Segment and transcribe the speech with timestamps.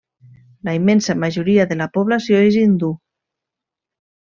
[0.69, 2.91] La immensa majoria de la població és hindú.